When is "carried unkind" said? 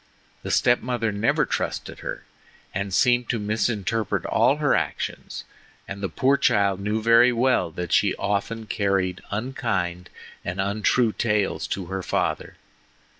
8.65-10.09